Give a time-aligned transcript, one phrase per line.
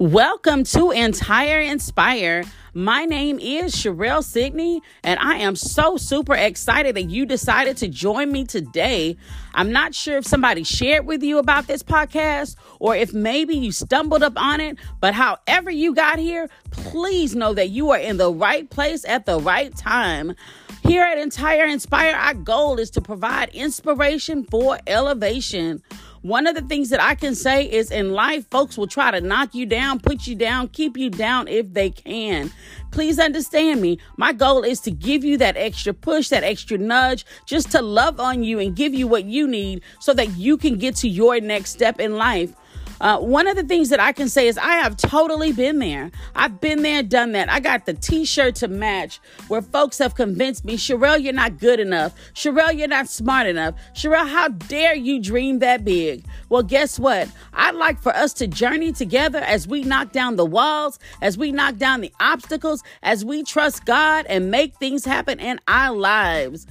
[0.00, 2.44] Welcome to Entire Inspire.
[2.72, 7.88] My name is Sherelle Sidney, and I am so super excited that you decided to
[7.88, 9.18] join me today.
[9.52, 13.72] I'm not sure if somebody shared with you about this podcast or if maybe you
[13.72, 18.16] stumbled up on it, but however you got here, please know that you are in
[18.16, 20.34] the right place at the right time.
[20.82, 25.82] Here at Entire Inspire, our goal is to provide inspiration for elevation.
[26.22, 29.22] One of the things that I can say is in life, folks will try to
[29.22, 32.50] knock you down, put you down, keep you down if they can.
[32.90, 33.98] Please understand me.
[34.18, 38.20] My goal is to give you that extra push, that extra nudge, just to love
[38.20, 41.40] on you and give you what you need so that you can get to your
[41.40, 42.52] next step in life.
[43.00, 46.10] Uh, one of the things that I can say is I have totally been there.
[46.34, 47.50] I've been there, done that.
[47.50, 51.58] I got the t shirt to match where folks have convinced me, Sherelle, you're not
[51.58, 52.14] good enough.
[52.34, 53.74] Sherelle, you're not smart enough.
[53.94, 56.24] Sherelle, how dare you dream that big?
[56.50, 57.28] Well, guess what?
[57.54, 61.52] I'd like for us to journey together as we knock down the walls, as we
[61.52, 66.66] knock down the obstacles, as we trust God and make things happen in our lives.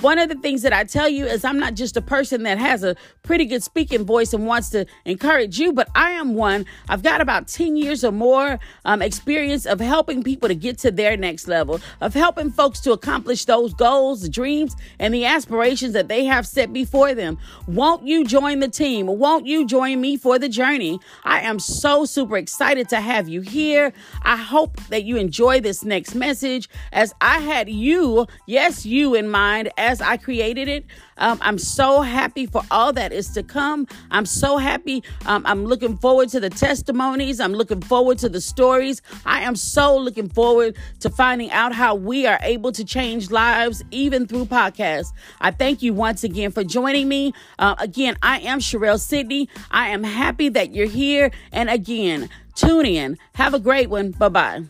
[0.00, 2.58] One of the things that I tell you is I'm not just a person that
[2.58, 6.66] has a pretty good speaking voice and wants to encourage you, but I am one.
[6.88, 10.90] I've got about 10 years or more um, experience of helping people to get to
[10.90, 16.08] their next level, of helping folks to accomplish those goals, dreams, and the aspirations that
[16.08, 17.38] they have set before them.
[17.66, 19.06] Won't you join the team?
[19.06, 20.98] Won't you join me for the journey?
[21.22, 23.92] I am so super excited to have you here.
[24.22, 29.30] I hope that you enjoy this next message as I had you, yes, you in
[29.30, 30.84] mind as I created it.
[31.18, 33.86] Um, I'm so happy for all that is to come.
[34.10, 35.04] I'm so happy.
[35.26, 37.38] Um, I'm looking forward to the testimonies.
[37.38, 39.02] I'm looking forward to the stories.
[39.26, 43.84] I am so looking forward to finding out how we are able to change lives
[43.90, 45.12] even through podcasts.
[45.40, 47.32] I thank you once again for joining me.
[47.58, 49.48] Uh, again, I am Sherelle Sidney.
[49.70, 51.30] I am happy that you're here.
[51.52, 53.18] And again, tune in.
[53.34, 54.12] Have a great one.
[54.12, 54.64] Bye bye.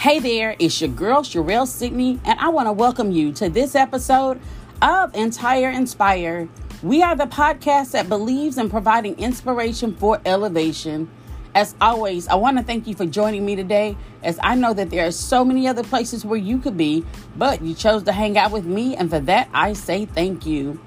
[0.00, 3.74] Hey there, it's your girl Sherelle Sidney, and I want to welcome you to this
[3.74, 4.40] episode
[4.80, 6.48] of Entire Inspire.
[6.82, 11.10] We are the podcast that believes in providing inspiration for elevation.
[11.54, 14.88] As always, I want to thank you for joining me today, as I know that
[14.88, 17.04] there are so many other places where you could be,
[17.36, 20.80] but you chose to hang out with me, and for that, I say thank you.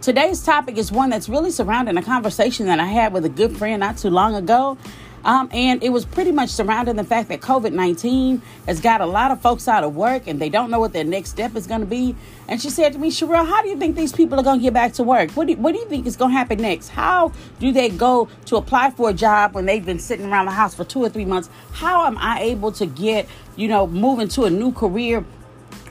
[0.00, 3.56] Today's topic is one that's really surrounding a conversation that I had with a good
[3.56, 4.78] friend not too long ago.
[5.24, 9.06] Um, and it was pretty much surrounding the fact that COVID 19 has got a
[9.06, 11.66] lot of folks out of work and they don't know what their next step is
[11.66, 12.14] going to be.
[12.46, 14.62] And she said to me, Sherelle, how do you think these people are going to
[14.62, 15.30] get back to work?
[15.32, 16.88] What do, what do you think is going to happen next?
[16.88, 20.52] How do they go to apply for a job when they've been sitting around the
[20.52, 21.50] house for two or three months?
[21.72, 25.24] How am I able to get, you know, moving to a new career?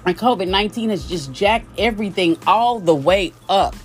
[0.05, 3.75] And COVID 19 has just jacked everything all the way up.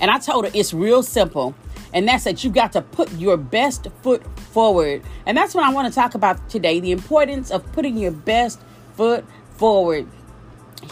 [0.00, 1.54] And I told her it's real simple
[1.92, 5.02] and that's that you've got to put your best foot forward.
[5.26, 8.60] And that's what I want to talk about today the importance of putting your best
[8.94, 9.24] foot
[9.56, 10.06] forward.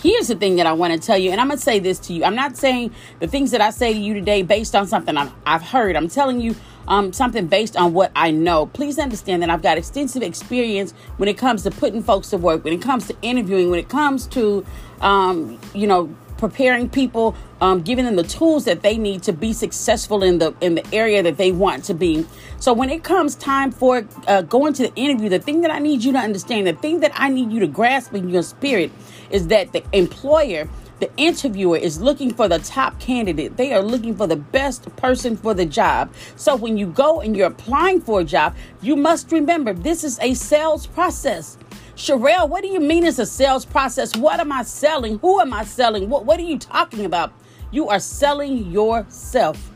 [0.03, 1.99] Here's the thing that I want to tell you, and I'm going to say this
[2.01, 2.23] to you.
[2.23, 5.33] I'm not saying the things that I say to you today based on something I've,
[5.47, 5.97] I've heard.
[5.97, 6.55] I'm telling you
[6.89, 8.67] um, something based on what I know.
[8.67, 12.65] Please understand that I've got extensive experience when it comes to putting folks to work,
[12.65, 14.67] when it comes to interviewing, when it comes to,
[15.01, 19.53] um, you know, preparing people, um, giving them the tools that they need to be
[19.53, 22.25] successful in the in the area that they want to be.
[22.59, 25.81] So when it comes time for uh, going to the interview, the thing that I
[25.81, 28.91] need you to understand, the thing that I need you to grasp in your spirit,
[29.31, 30.69] is that the employer.
[31.01, 33.57] The interviewer is looking for the top candidate.
[33.57, 36.13] They are looking for the best person for the job.
[36.35, 40.19] So when you go and you're applying for a job, you must remember this is
[40.21, 41.57] a sales process.
[41.95, 44.17] Sherelle, what do you mean it's a sales process?
[44.17, 45.19] What am I selling?
[45.21, 46.09] Who am I selling?
[46.09, 47.33] What, what are you talking about?
[47.71, 49.71] You are selling yourself.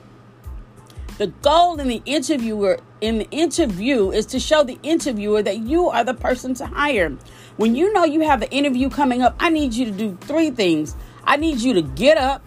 [1.19, 5.89] The goal in the interviewer in the interview is to show the interviewer that you
[5.89, 7.17] are the person to hire.
[7.57, 10.51] When you know you have an interview coming up, I need you to do three
[10.51, 10.97] things.
[11.25, 12.43] I need you to get up,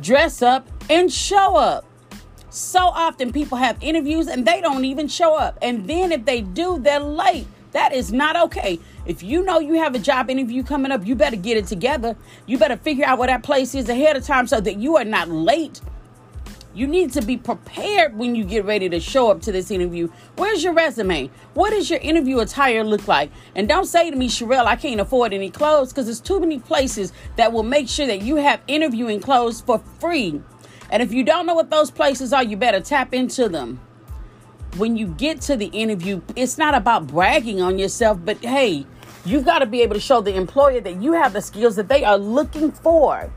[0.00, 1.84] dress up, and show up.
[2.50, 5.58] So often people have interviews and they don't even show up.
[5.62, 7.46] And then if they do, they're late.
[7.72, 8.80] That is not okay.
[9.06, 12.16] If you know you have a job interview coming up, you better get it together.
[12.46, 15.04] You better figure out where that place is ahead of time so that you are
[15.04, 15.80] not late.
[16.72, 20.08] You need to be prepared when you get ready to show up to this interview.
[20.36, 21.30] Where's your resume?
[21.54, 23.30] What does your interview attire look like?
[23.54, 26.58] And don't say to me, Sherelle, I can't afford any clothes because there's too many
[26.60, 30.40] places that will make sure that you have interviewing clothes for free.
[30.90, 33.80] And if you don't know what those places are, you better tap into them
[34.76, 38.86] when you get to the interview, it's not about bragging on yourself, but hey,
[39.24, 41.88] You've got to be able to show the employer that you have the skills that
[41.88, 43.30] they are looking for.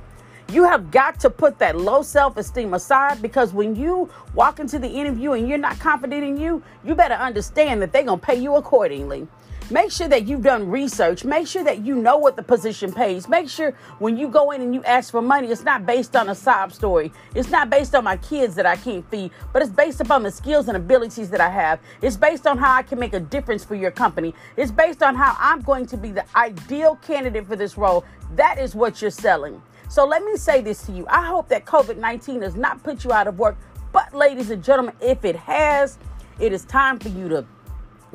[0.50, 4.78] You have got to put that low self esteem aside because when you walk into
[4.78, 8.26] the interview and you're not confident in you, you better understand that they're going to
[8.26, 9.28] pay you accordingly.
[9.72, 11.24] Make sure that you've done research.
[11.24, 13.30] Make sure that you know what the position pays.
[13.30, 16.28] Make sure when you go in and you ask for money, it's not based on
[16.30, 17.14] a sob story.
[17.34, 20.32] It's not based on my kids that I can't feed, but it's based upon the
[20.32, 21.80] skills and abilities that I have.
[22.02, 24.36] It's based on how I can make a difference for your company.
[24.58, 28.04] It's based on how I'm going to be the ideal candidate for this role.
[28.36, 29.62] That is what you're selling.
[29.90, 31.06] So let me say this to you.
[31.10, 33.58] I hope that COVID 19 does not put you out of work.
[33.92, 36.00] But, ladies and gentlemen, if it has,
[36.40, 37.46] it is time for you to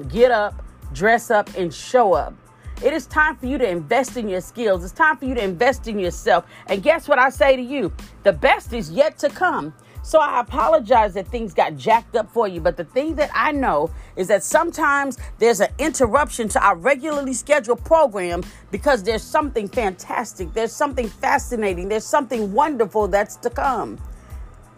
[0.09, 0.61] get up
[0.93, 2.35] dress up, and show up.
[2.83, 4.85] It is time for you to invest in your skills.
[4.85, 6.45] It's time for you to invest in yourself.
[6.69, 7.93] And guess what I say to you?
[8.23, 9.75] The best is yet to come.
[10.09, 12.63] So I apologize that things got jacked up for you.
[12.63, 17.35] But the thing that I know is that sometimes there's an interruption to our regularly
[17.35, 23.99] scheduled program because there's something fantastic, there's something fascinating, there's something wonderful that's to come.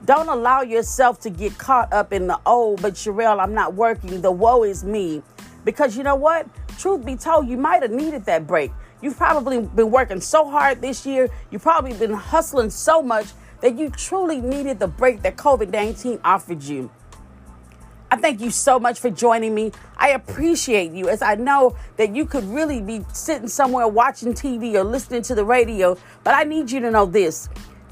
[0.04, 4.22] Don't allow yourself to get caught up in the, oh, but Sherelle, I'm not working.
[4.22, 5.22] The woe is me.
[5.64, 6.48] Because you know what?
[6.76, 8.72] Truth be told, you might have needed that break.
[9.00, 11.28] You've probably been working so hard this year.
[11.52, 13.28] You've probably been hustling so much
[13.60, 16.90] that you truly needed the break that COVID 19 offered you.
[18.12, 19.70] I thank you so much for joining me.
[19.96, 24.74] I appreciate you as I know that you could really be sitting somewhere watching TV
[24.74, 27.48] or listening to the radio, but I need you to know this.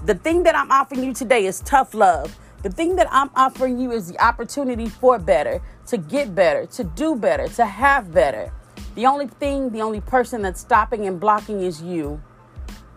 [0.07, 2.37] The thing that I'm offering you today is tough love.
[2.65, 6.83] The thing that I'm offering you is the opportunity for better, to get better, to
[6.83, 8.53] do better, to have better.
[8.97, 12.21] The only thing, the only person that's stopping and blocking is you.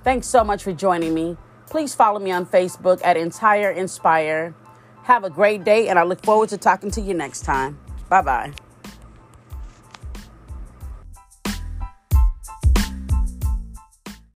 [0.04, 1.38] Thanks so much for joining me.
[1.72, 4.54] Please follow me on Facebook at Entire Inspire.
[5.04, 7.80] Have a great day, and I look forward to talking to you next time.
[8.10, 8.54] Bye bye.